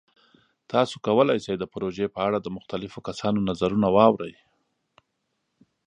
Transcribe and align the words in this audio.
تاسو 0.71 0.95
کولی 1.05 1.37
شئ 1.45 1.55
د 1.59 1.63
پروژې 1.73 2.07
په 2.15 2.19
اړه 2.27 2.37
د 2.41 2.47
مختلفو 2.57 2.99
کسانو 3.07 3.45
نظرونه 3.49 3.87
واورئ. 3.95 4.35